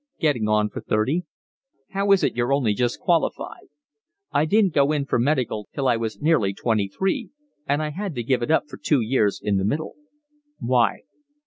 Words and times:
"Getting 0.19 0.47
on 0.47 0.69
for 0.69 0.81
thirty." 0.81 1.25
"How 1.91 2.11
is 2.11 2.23
it 2.23 2.35
you're 2.35 2.51
only 2.53 2.73
just 2.73 2.99
qualified?" 2.99 3.67
"I 4.31 4.45
didn't 4.45 4.73
go 4.73 4.91
in 4.91 5.05
for 5.05 5.19
the 5.19 5.23
medical 5.25 5.69
till 5.75 5.87
I 5.87 5.95
was 5.95 6.19
nearly 6.19 6.55
twenty 6.55 6.87
three, 6.87 7.29
and 7.67 7.83
I 7.83 7.91
had 7.91 8.15
to 8.15 8.23
give 8.23 8.41
it 8.41 8.49
up 8.49 8.67
for 8.67 8.77
two 8.77 9.01
years 9.01 9.39
in 9.39 9.57
the 9.57 9.63
middle." 9.63 9.93
"Why?" 10.59 11.01